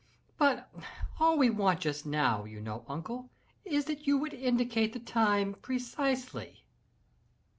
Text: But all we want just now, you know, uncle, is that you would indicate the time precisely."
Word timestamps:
But 0.39 0.67
all 1.19 1.37
we 1.37 1.51
want 1.51 1.79
just 1.81 2.07
now, 2.07 2.43
you 2.43 2.59
know, 2.59 2.83
uncle, 2.87 3.29
is 3.63 3.85
that 3.85 4.07
you 4.07 4.17
would 4.17 4.33
indicate 4.33 4.93
the 4.93 4.99
time 4.99 5.53
precisely." 5.61 6.65